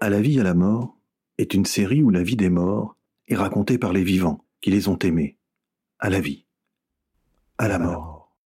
[0.00, 0.96] À la vie, à la mort
[1.38, 2.96] est une série où la vie des morts
[3.28, 5.38] est racontée par les vivants qui les ont aimés.
[5.98, 6.46] À la vie,
[7.58, 8.36] à la mort.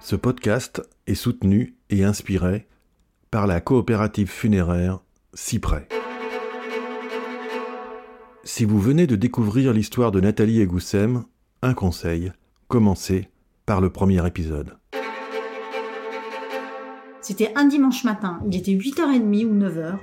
[0.00, 2.66] Ce podcast est soutenu et inspiré
[3.30, 5.00] par la coopérative funéraire
[5.32, 5.88] Cyprès.
[8.42, 11.24] Si vous venez de découvrir l'histoire de Nathalie et Goussem,
[11.62, 12.32] un conseil,
[12.68, 13.28] commencez
[13.64, 14.76] par le premier épisode.
[17.24, 19.98] C'était un dimanche matin, il était 8h30 ou 9h.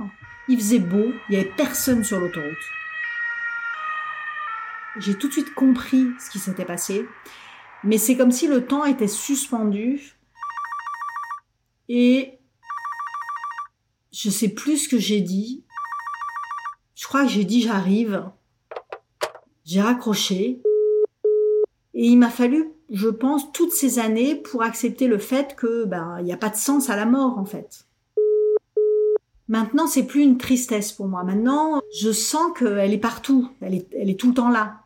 [0.48, 2.57] Il faisait beau, il n'y avait personne sur l'autoroute.
[4.97, 7.05] J'ai tout de suite compris ce qui s'était passé,
[7.84, 10.16] mais c'est comme si le temps était suspendu
[11.89, 12.39] et
[14.11, 15.63] je sais plus ce que j'ai dit.
[16.95, 18.31] Je crois que j'ai dit j'arrive.
[19.63, 20.63] J'ai raccroché
[21.94, 26.18] et il m'a fallu je pense, toutes ces années pour accepter le fait que ben
[26.20, 27.86] il n'y a pas de sens à la mort en fait.
[29.48, 31.23] Maintenant, c'est plus une tristesse pour moi.
[31.23, 33.50] Maintenant, je sens qu'elle est partout.
[33.59, 34.80] Elle est, elle est tout le temps là.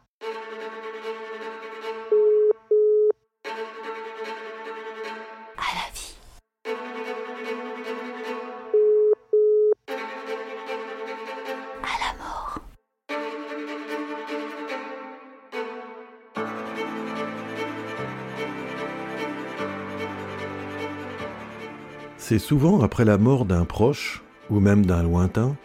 [22.27, 25.55] C'est souvent après la mort d'un proche, ou même d'un lointain,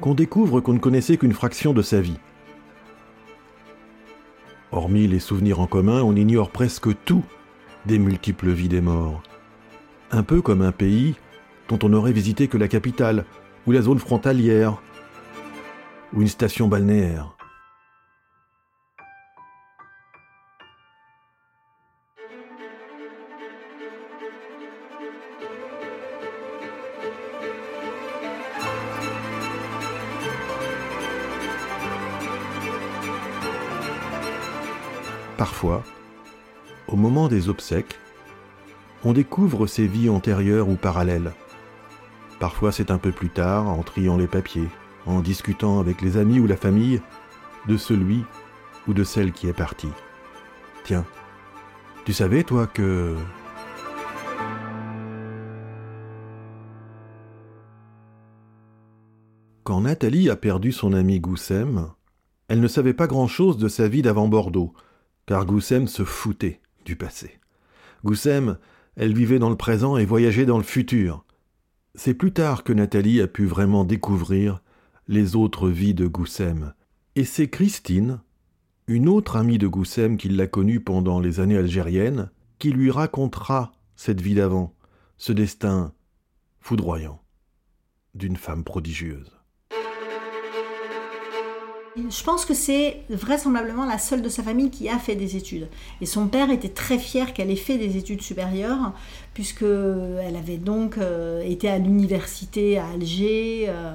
[0.00, 2.18] qu'on découvre qu'on ne connaissait qu'une fraction de sa vie.
[4.72, 7.22] Hormis les souvenirs en commun, on ignore presque tout
[7.84, 9.22] des multiples vies des morts.
[10.10, 11.14] Un peu comme un pays
[11.68, 13.24] dont on n'aurait visité que la capitale,
[13.68, 14.82] ou la zone frontalière,
[16.12, 17.35] ou une station balnéaire.
[35.36, 35.82] Parfois,
[36.88, 37.98] au moment des obsèques,
[39.04, 41.32] on découvre ces vies antérieures ou parallèles.
[42.40, 44.68] Parfois c'est un peu plus tard, en triant les papiers,
[45.04, 47.02] en discutant avec les amis ou la famille
[47.68, 48.24] de celui
[48.88, 49.92] ou de celle qui est partie.
[50.84, 51.04] Tiens,
[52.04, 53.14] tu savais toi que...
[59.64, 61.90] Quand Nathalie a perdu son ami Goussem,
[62.48, 64.72] elle ne savait pas grand-chose de sa vie d'avant Bordeaux,
[65.26, 67.38] car Goussem se foutait du passé.
[68.04, 68.58] Goussem,
[68.96, 71.24] elle vivait dans le présent et voyageait dans le futur.
[71.94, 74.62] C'est plus tard que Nathalie a pu vraiment découvrir
[75.08, 76.74] les autres vies de Goussem.
[77.14, 78.20] Et c'est Christine,
[78.86, 83.72] une autre amie de Goussem qui l'a connue pendant les années algériennes, qui lui racontera
[83.96, 84.74] cette vie d'avant,
[85.18, 85.92] ce destin
[86.60, 87.22] foudroyant
[88.14, 89.36] d'une femme prodigieuse.
[91.96, 95.68] Je pense que c'est vraisemblablement la seule de sa famille qui a fait des études.
[96.02, 98.92] Et son père était très fier qu'elle ait fait des études supérieures,
[99.32, 103.66] puisqu'elle avait donc euh, été à l'université à Alger.
[103.68, 103.94] Euh,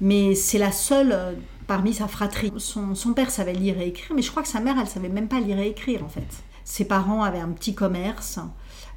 [0.00, 1.32] mais c'est la seule euh,
[1.68, 2.52] parmi sa fratrie.
[2.56, 5.08] Son, son, père savait lire et écrire, mais je crois que sa mère, elle savait
[5.08, 6.26] même pas lire et écrire en fait.
[6.64, 8.40] Ses parents avaient un petit commerce,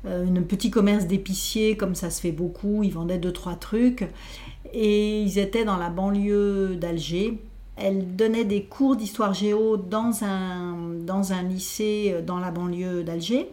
[0.04, 2.84] un petit commerce d'épicier, comme ça se fait beaucoup.
[2.84, 4.10] Ils vendaient deux, trois trucs.
[4.74, 7.40] Et ils étaient dans la banlieue d'Alger
[7.82, 13.04] elle donnait des cours d'histoire géo dans un, dans un lycée euh, dans la banlieue
[13.04, 13.50] d'Alger.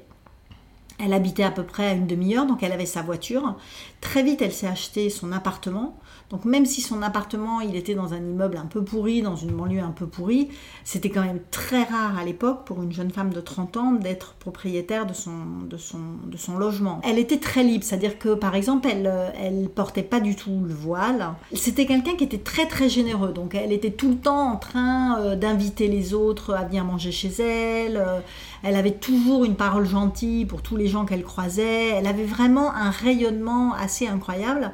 [0.99, 3.57] Elle habitait à peu près à une demi-heure, donc elle avait sa voiture.
[4.01, 5.97] Très vite, elle s'est acheté son appartement.
[6.31, 9.53] Donc même si son appartement, il était dans un immeuble un peu pourri, dans une
[9.53, 10.49] banlieue un peu pourrie,
[10.85, 14.35] c'était quand même très rare à l'époque pour une jeune femme de 30 ans d'être
[14.35, 15.31] propriétaire de son,
[15.69, 17.01] de, son, de son logement.
[17.03, 20.75] Elle était très libre, c'est-à-dire que par exemple, elle, elle portait pas du tout le
[20.75, 21.31] voile.
[21.55, 25.19] C'était quelqu'un qui était très très généreux, donc elle était tout le temps en train
[25.21, 27.97] euh, d'inviter les autres à venir manger chez elle.
[27.97, 28.21] Euh,
[28.63, 31.89] elle avait toujours une parole gentille pour tous les gens qu'elle croisait.
[31.89, 34.73] Elle avait vraiment un rayonnement assez incroyable.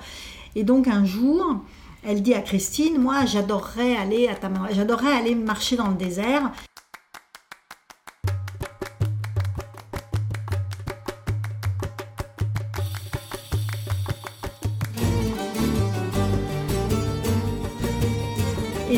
[0.54, 1.56] Et donc un jour,
[2.06, 4.34] elle dit à Christine, moi j'adorerais aller à
[4.72, 6.52] j'adorerais aller marcher dans le désert.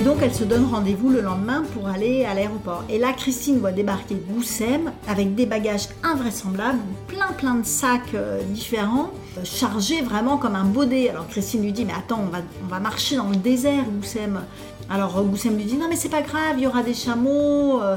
[0.06, 2.84] Donc elle se donne rendez-vous le lendemain pour aller à l'aéroport.
[2.88, 8.40] Et là, Christine voit débarquer Goussem avec des bagages invraisemblables, plein plein de sacs euh,
[8.50, 11.10] différents, euh, chargés vraiment comme un baudet.
[11.10, 14.42] Alors Christine lui dit mais attends, on va, on va marcher dans le désert, Goussem.
[14.88, 17.82] Alors Goussem lui dit non mais c'est pas grave, il y aura des chameaux.
[17.82, 17.96] Euh.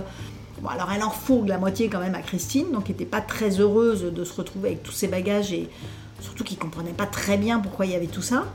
[0.64, 3.60] Bon, alors elle en fourgue la moitié quand même à Christine, donc n'était pas très
[3.60, 5.70] heureuse de se retrouver avec tous ses bagages et
[6.22, 8.46] surtout qu'il comprenait pas très bien pourquoi il y avait tout ça.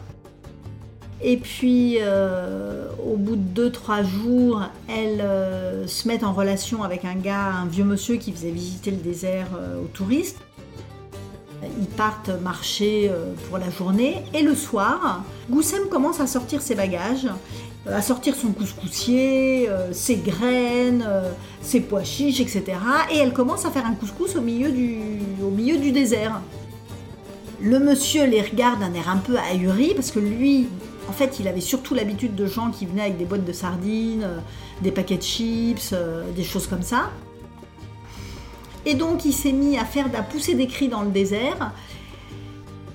[1.26, 7.06] Et puis, euh, au bout de 2-3 jours, elle euh, se met en relation avec
[7.06, 10.36] un gars, un vieux monsieur qui faisait visiter le désert euh, aux touristes.
[11.80, 13.10] Ils partent marcher
[13.48, 17.26] pour la journée et le soir, Goussem commence à sortir ses bagages,
[17.90, 21.08] à sortir son couscoussier, ses graines,
[21.62, 22.64] ses pois chiches, etc.
[23.10, 26.42] Et elle commence à faire un couscous au milieu du désert.
[27.62, 30.68] Le monsieur les regarde d'un air un peu ahuri parce que lui,
[31.08, 34.24] en fait, il avait surtout l'habitude de gens qui venaient avec des boîtes de sardines,
[34.24, 34.38] euh,
[34.82, 37.10] des paquets de chips, euh, des choses comme ça.
[38.86, 41.72] Et donc, il s'est mis à faire pousser des cris dans le désert.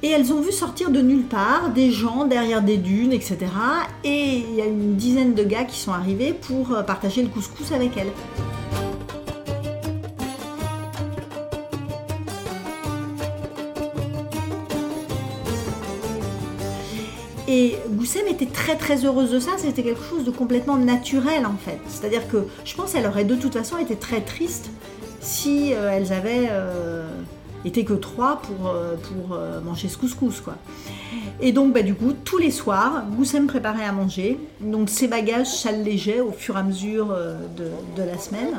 [0.01, 3.38] Et elles ont vu sortir de nulle part des gens derrière des dunes, etc.
[4.03, 7.27] Et il y a une dizaine de gars qui sont arrivés pour euh, partager le
[7.27, 8.11] couscous avec elles.
[18.09, 21.57] Et Goussem était très très heureuse de ça, c'était quelque chose de complètement naturel en
[21.57, 21.79] fait.
[21.88, 24.71] C'est-à-dire que je pense qu'elle aurait de toute façon été très triste
[25.21, 27.07] si euh, elles avaient euh,
[27.65, 30.56] été que trois pour, euh, pour manger ce couscous quoi.
[31.39, 35.53] Et donc bah, du coup tous les soirs, Goussem préparait à manger, donc ses bagages
[35.53, 37.15] s'allégeaient au fur et à mesure
[37.57, 37.65] de,
[37.95, 38.56] de la semaine.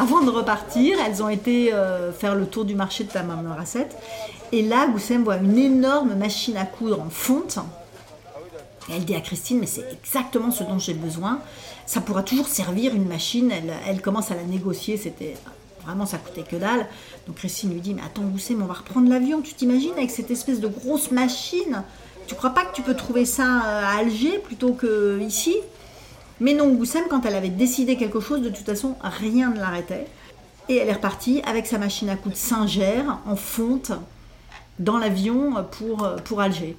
[0.00, 3.90] Avant de repartir, elles ont été euh, faire le tour du marché de Tamarasset.
[4.50, 7.58] Et là, Goussem voit une énorme machine à coudre en fonte.
[8.88, 11.40] Et elle dit à Christine, mais c'est exactement ce dont j'ai besoin.
[11.84, 13.52] Ça pourra toujours servir une machine.
[13.86, 14.96] Elle, commence à la négocier.
[14.96, 15.36] C'était
[15.84, 16.86] vraiment, ça coûtait que dalle.
[17.26, 19.42] Donc Christine lui dit, mais attends Goussem, on va reprendre l'avion.
[19.42, 21.82] Tu t'imagines avec cette espèce de grosse machine?
[22.26, 25.56] Tu crois pas que tu peux trouver ça euh, à Alger plutôt que ici?
[26.40, 30.06] Mais non, Goussem, quand elle avait décidé quelque chose, de toute façon, rien ne l'arrêtait.
[30.68, 33.92] Et elle est repartie avec sa machine à coudre Singer en fonte
[34.78, 36.76] dans l'avion pour, pour Alger.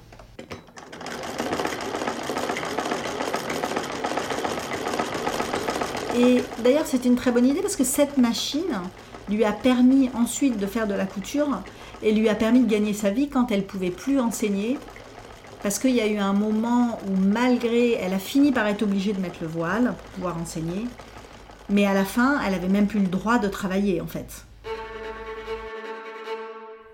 [6.17, 8.81] Et d'ailleurs, c'était une très bonne idée parce que cette machine
[9.29, 11.61] lui a permis ensuite de faire de la couture
[12.03, 14.77] et lui a permis de gagner sa vie quand elle pouvait plus enseigner
[15.63, 19.13] parce qu'il y a eu un moment où malgré, elle a fini par être obligée
[19.13, 20.87] de mettre le voile pour pouvoir enseigner,
[21.69, 24.45] mais à la fin, elle avait même plus le droit de travailler en fait.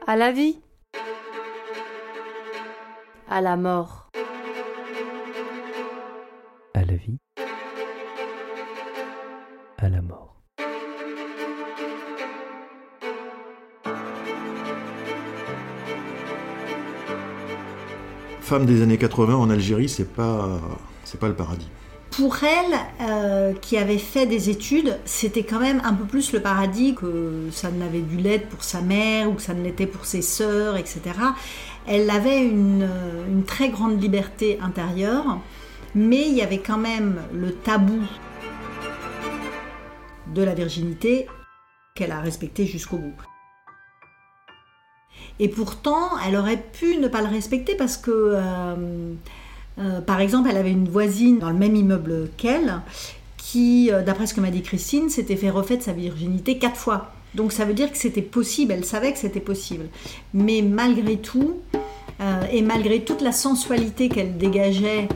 [0.05, 0.59] À la vie,
[3.29, 3.96] à la mort,
[18.47, 20.61] femme des années 80 en Algérie, c'est pas,
[21.19, 21.67] pas le paradis.
[22.11, 26.39] Pour elle, euh, qui avait fait des études, c'était quand même un peu plus le
[26.39, 30.05] paradis que ça n'avait dû l'être pour sa mère ou que ça ne l'était pour
[30.05, 31.01] ses sœurs, etc.
[31.87, 32.87] Elle avait une,
[33.29, 35.39] une très grande liberté intérieure,
[35.93, 37.99] mais il y avait quand même le tabou
[40.33, 41.27] de la virginité
[41.95, 43.36] qu'elle a respecté jusqu'au bout.
[45.39, 49.13] Et pourtant, elle aurait pu ne pas le respecter parce que, euh,
[49.79, 52.81] euh, par exemple, elle avait une voisine dans le même immeuble qu'elle
[53.37, 57.11] qui, euh, d'après ce que m'a dit Christine, s'était fait refaire sa virginité quatre fois.
[57.35, 59.85] Donc ça veut dire que c'était possible, elle savait que c'était possible.
[60.33, 61.57] Mais malgré tout,
[62.51, 65.07] et malgré toute la sensualité qu'elle dégageait,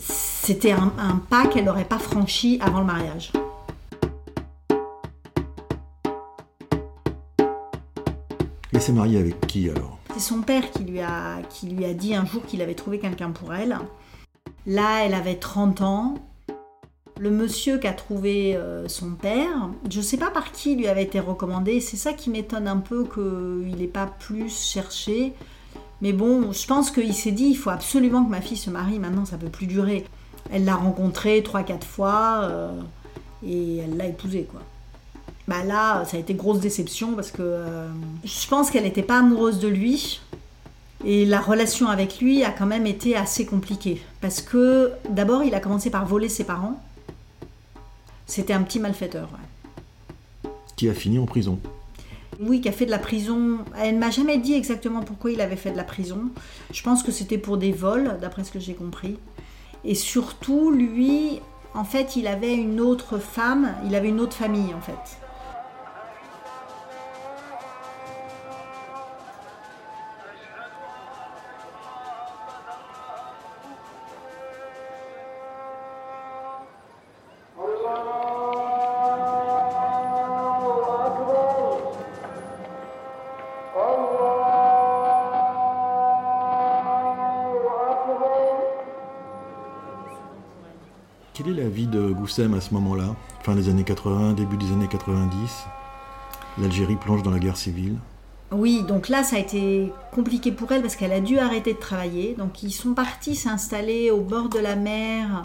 [0.00, 3.32] c'était un, un pas qu'elle n'aurait pas franchi avant le mariage.
[8.78, 11.94] Elle s'est mariée avec qui alors C'est son père qui lui, a, qui lui a
[11.94, 13.76] dit un jour qu'il avait trouvé quelqu'un pour elle.
[14.68, 16.14] Là, elle avait 30 ans.
[17.18, 20.86] Le monsieur qui a trouvé euh, son père, je ne sais pas par qui lui
[20.86, 21.80] avait été recommandé.
[21.80, 25.32] C'est ça qui m'étonne un peu qu'il n'ait pas plus cherché.
[26.00, 29.00] Mais bon, je pense qu'il s'est dit il faut absolument que ma fille se marie.
[29.00, 30.04] Maintenant, ça peut plus durer.
[30.52, 32.80] Elle l'a rencontré 3-4 fois euh,
[33.44, 34.60] et elle l'a épousé quoi
[35.48, 37.88] bah là, ça a été grosse déception parce que euh,
[38.22, 40.20] je pense qu'elle n'était pas amoureuse de lui.
[41.04, 44.02] Et la relation avec lui a quand même été assez compliquée.
[44.20, 46.78] Parce que d'abord, il a commencé par voler ses parents.
[48.26, 49.30] C'était un petit malfaiteur.
[50.76, 51.58] Qui a fini en prison.
[52.40, 53.58] Oui, qui a fait de la prison.
[53.80, 56.20] Elle ne m'a jamais dit exactement pourquoi il avait fait de la prison.
[56.72, 59.16] Je pense que c'était pour des vols, d'après ce que j'ai compris.
[59.84, 61.40] Et surtout, lui,
[61.74, 65.18] en fait, il avait une autre femme, il avait une autre famille, en fait.
[91.38, 93.14] Quelle est la vie de Goussem à ce moment-là
[93.44, 95.30] Fin des années 80, début des années 90
[96.60, 97.94] L'Algérie plonge dans la guerre civile.
[98.50, 101.78] Oui, donc là, ça a été compliqué pour elle parce qu'elle a dû arrêter de
[101.78, 102.34] travailler.
[102.36, 105.42] Donc ils sont partis s'installer au bord de la mer.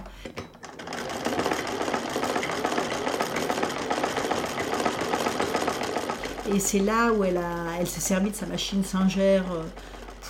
[6.51, 7.39] Et c'est là où elle,
[7.85, 9.61] s'est servie de sa machine singère euh,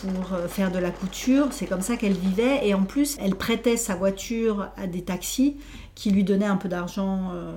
[0.04, 1.48] pour euh, faire de la couture.
[1.52, 2.68] C'est comme ça qu'elle vivait.
[2.68, 5.58] Et en plus, elle prêtait sa voiture à des taxis
[5.96, 7.32] qui lui donnaient un peu d'argent.
[7.34, 7.54] euh.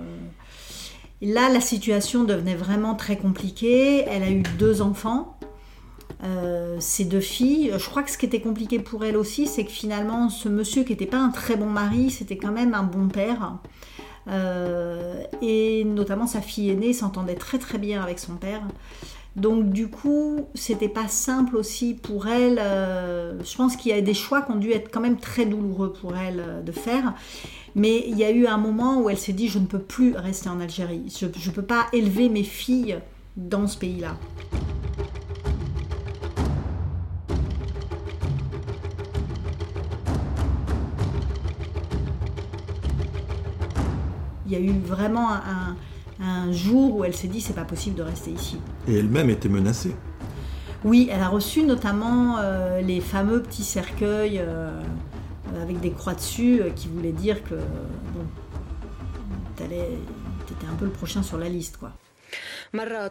[1.22, 4.04] Là, la situation devenait vraiment très compliquée.
[4.06, 5.38] Elle a eu deux enfants.
[6.22, 9.64] Euh, ces deux filles, je crois que ce qui était compliqué pour elle aussi, c'est
[9.64, 12.82] que finalement, ce monsieur qui n'était pas un très bon mari, c'était quand même un
[12.82, 13.58] bon père.
[14.28, 18.62] Euh, et notamment sa fille aînée s'entendait très très bien avec son père.
[19.36, 22.58] Donc du coup, c'était pas simple aussi pour elle.
[22.58, 25.44] euh, je pense qu'il y a des choix qui ont dû être quand même très
[25.44, 27.12] douloureux pour elle euh, de faire.
[27.74, 30.16] Mais il y a eu un moment où elle s'est dit je ne peux plus
[30.16, 31.02] rester en Algérie.
[31.20, 32.98] Je ne peux pas élever mes filles
[33.36, 34.16] dans ce pays-là.
[44.46, 45.76] Il y a eu vraiment un, un
[46.52, 48.58] jour où elle s'est dit c'est pas possible de rester ici.
[48.88, 49.94] Et elle-même était menacée.
[50.84, 54.80] Oui, elle a reçu notamment euh, les fameux petits cercueils euh,
[55.60, 58.24] avec des croix dessus euh, qui voulaient dire que bon,
[59.56, 61.92] t'étais un peu le prochain sur la liste quoi.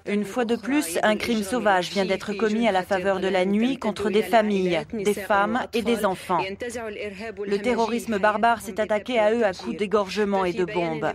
[0.05, 3.45] Une fois de plus, un crime sauvage vient d'être commis à la faveur de la
[3.45, 6.43] nuit contre des familles, des femmes et des enfants.
[7.45, 11.11] Le terrorisme barbare s'est attaqué à eux à coups d'égorgements et de bombes.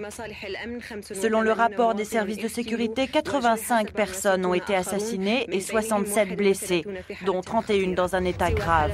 [1.13, 6.85] Selon le rapport des services de sécurité, 85 personnes ont été assassinées et 67 blessées,
[7.25, 8.93] dont 31 dans un état grave.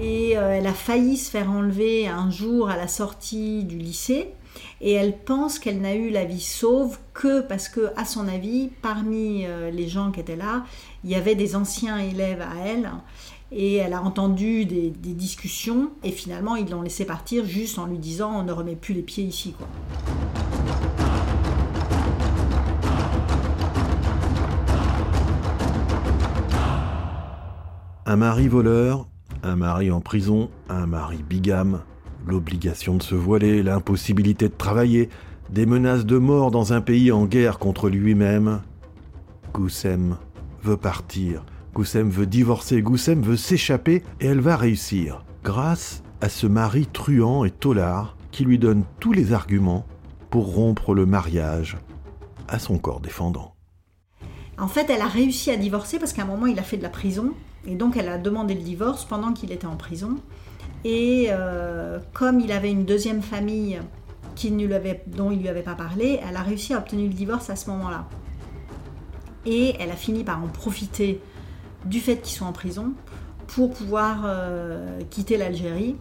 [0.00, 4.32] Et euh, elle a failli se faire enlever un jour à la sortie du lycée.
[4.80, 8.70] Et elle pense qu'elle n'a eu la vie sauve que parce que, à son avis,
[8.80, 10.64] parmi euh, les gens qui étaient là,
[11.04, 12.90] il y avait des anciens élèves à elle.
[13.52, 15.90] Et elle a entendu des, discussions.
[16.02, 19.02] Et finalement, ils l'ont laissé partir juste en lui disant on ne remet plus les
[19.02, 19.54] pieds ici.
[28.06, 29.09] Un mari voleur,
[29.42, 31.82] un mari en prison, un mari bigame,
[32.26, 35.08] l'obligation de se voiler, l'impossibilité de travailler,
[35.50, 38.62] des menaces de mort dans un pays en guerre contre lui-même.
[39.52, 40.16] Goussem
[40.62, 41.44] veut partir,
[41.74, 47.44] Goussem veut divorcer, Goussem veut s'échapper et elle va réussir, grâce à ce mari truand
[47.44, 49.86] et tolard qui lui donne tous les arguments
[50.30, 51.78] pour rompre le mariage
[52.48, 53.54] à son corps défendant.
[54.58, 56.82] En fait, elle a réussi à divorcer parce qu'à un moment, il a fait de
[56.82, 57.32] la prison.
[57.66, 60.16] Et donc, elle a demandé le divorce pendant qu'il était en prison.
[60.84, 63.80] Et euh, comme il avait une deuxième famille
[64.34, 66.78] qui ne lui avait, dont il ne lui avait pas parlé, elle a réussi à
[66.78, 68.06] obtenir le divorce à ce moment-là.
[69.44, 71.20] Et elle a fini par en profiter
[71.84, 72.92] du fait qu'ils sont en prison
[73.46, 75.96] pour pouvoir euh, quitter l'Algérie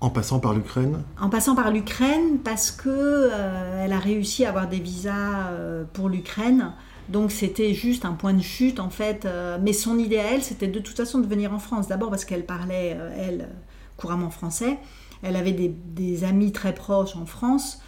[0.00, 4.50] En passant par l'Ukraine, en passant par l'Ukraine parce que euh, elle a réussi à
[4.50, 6.72] avoir des visas euh, pour l'Ukraine.
[7.08, 9.24] Donc c'était juste un point de chute en fait.
[9.24, 11.88] euh, mais son idée à elle, c'était de toute façon de venir en France.
[11.88, 13.48] D'abord parce qu'elle parlait, euh, elle,
[13.96, 14.78] couramment français.
[15.22, 17.80] Elle avait des, amis très proches en France.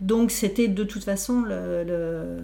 [0.00, 2.42] Donc c'était de toute façon le,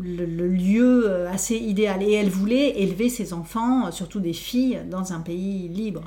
[0.00, 2.02] le, lieu euh, assez idéal.
[2.02, 6.02] Et elle voulait élever ses enfants, surtout des filles, dans un pays libre.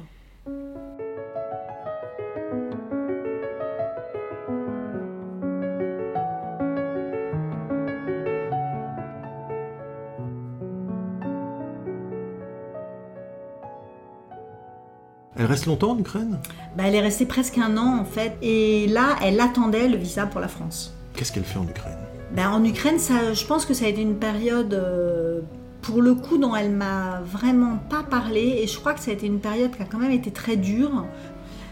[15.46, 16.40] Elle reste longtemps en Ukraine?
[16.75, 18.36] Bah, elle est restée presque un an en fait.
[18.42, 20.92] Et là, elle attendait le visa pour la France.
[21.16, 21.98] Qu'est-ce qu'elle fait en Ukraine?
[22.32, 25.42] Ben, en Ukraine, ça, je pense que ça a été une période, euh,
[25.84, 28.60] pour le coup, dont elle m'a vraiment pas parlé.
[28.64, 30.58] Et je crois que ça a été une période qui a quand même été très
[30.58, 31.06] dure.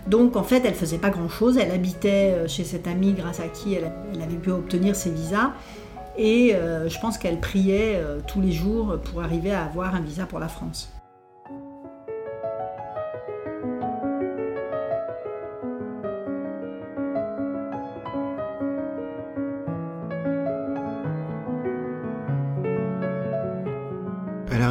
[0.06, 1.58] Donc, en fait, elle faisait pas grand-chose.
[1.58, 5.10] Elle habitait euh, chez cette amie grâce à qui elle, elle avait pu obtenir ses
[5.10, 5.52] visas.
[6.16, 10.02] Et euh, je pense qu'elle priait euh, tous les jours pour arriver à avoir un
[10.02, 10.92] visa pour la France.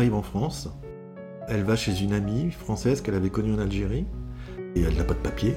[0.02, 0.68] Arrive en France,
[1.48, 4.04] elle va chez une amie française qu'elle avait connue en Algérie,
[4.74, 5.54] et elle n'a pas de papier.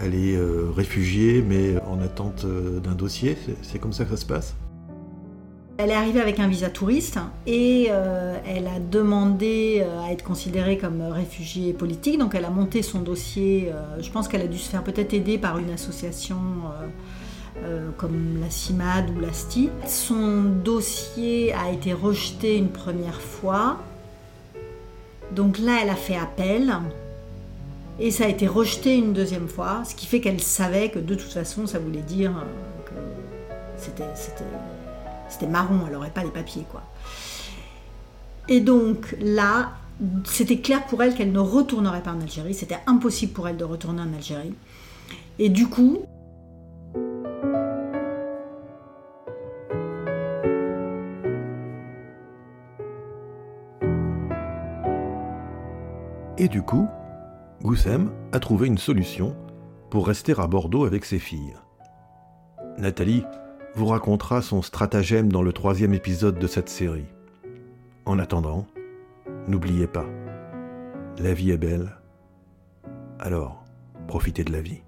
[0.00, 4.16] Elle est euh, réfugiée, mais en attente euh, d'un dossier, c'est- comme ça que ça
[4.16, 4.54] se passe
[5.76, 10.78] Elle est arrivée avec un visa touriste et euh, elle a demandé à être considérée
[10.78, 12.16] comme réfugiée politique.
[12.20, 13.72] Donc elle a monté son dossier.
[14.00, 16.36] Je pense qu'elle a dû se faire peut-être aider par une association
[17.96, 19.70] comme la CIMAD ou la STI.
[19.86, 23.78] Son dossier a été rejeté une première fois.
[25.32, 26.72] Donc là, elle a fait appel.
[28.00, 31.14] Et ça a été rejeté une deuxième fois, ce qui fait qu'elle savait que de
[31.16, 32.32] toute façon, ça voulait dire
[32.86, 32.92] que
[33.76, 34.04] c'était
[35.28, 36.82] c'était marron, elle n'aurait pas les papiers, quoi.
[38.48, 39.72] Et donc là,
[40.24, 42.54] c'était clair pour elle qu'elle ne retournerait pas en Algérie.
[42.54, 44.54] C'était impossible pour elle de retourner en Algérie.
[45.38, 46.02] Et du coup,
[56.48, 56.88] Et du coup,
[57.62, 59.36] Goussem a trouvé une solution
[59.90, 61.54] pour rester à Bordeaux avec ses filles.
[62.78, 63.22] Nathalie
[63.74, 67.04] vous racontera son stratagème dans le troisième épisode de cette série.
[68.06, 68.66] En attendant,
[69.46, 70.06] n'oubliez pas,
[71.18, 71.98] la vie est belle,
[73.18, 73.62] alors
[74.06, 74.80] profitez de la vie.